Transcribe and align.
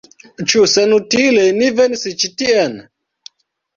Ĉu 0.51 0.61
senutile 0.71 1.43
ni 1.59 1.69
venis 1.81 2.07
ĉi 2.25 2.33
tien? 2.43 2.77